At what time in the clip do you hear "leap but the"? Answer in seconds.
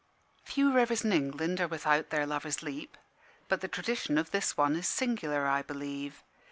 2.63-3.67